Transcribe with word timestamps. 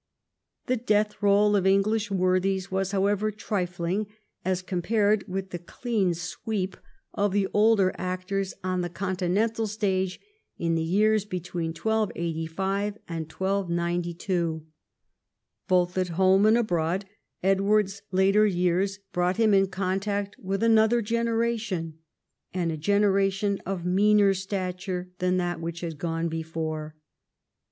The 0.65 0.77
death 0.77 1.21
roll 1.21 1.55
of 1.55 1.67
English 1.67 2.09
worthies 2.09 2.69
Avas, 2.69 2.91
however, 2.91 3.29
trifling 3.29 4.07
as 4.43 4.63
compared 4.63 5.27
with 5.27 5.51
the 5.51 5.59
clean 5.59 6.15
sweep 6.15 6.75
of 7.13 7.33
the 7.33 7.47
older 7.53 7.91
actors 7.99 8.55
on 8.63 8.81
the 8.81 8.89
Continental 8.89 9.67
stage 9.67 10.19
in 10.57 10.73
the 10.73 10.81
years 10.81 11.23
between 11.23 11.69
1285 11.69 12.97
and 13.07 13.31
1292. 13.31 14.65
Both 15.67 15.95
at 15.99 16.09
home 16.17 16.47
and 16.47 16.57
abroad, 16.57 17.05
Edward's 17.43 18.01
later 18.11 18.47
years 18.47 18.97
brought 19.13 19.37
him 19.37 19.53
in 19.53 19.67
contact 19.67 20.35
with 20.39 20.63
another 20.63 21.03
genei'ation, 21.03 21.93
and 22.55 22.71
a 22.71 22.75
generation 22.75 23.61
of 23.67 23.85
meaner 23.85 24.33
stature 24.33 25.11
than 25.19 25.37
that 25.37 25.61
which 25.61 25.81
had 25.81 25.99
gone 25.99 26.27
before. 26.27 26.95